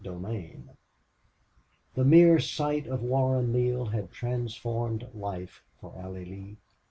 32 0.03 0.63
The 1.93 2.03
mere 2.03 2.39
sight 2.39 2.87
of 2.87 3.03
Warren 3.03 3.51
Neale 3.51 3.85
had 3.85 4.11
transformed 4.11 5.07
life 5.13 5.61
for 5.79 5.95
Allie 5.95 6.25
Lee. 6.25 6.57